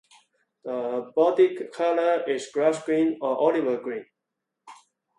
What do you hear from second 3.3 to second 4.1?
olive green.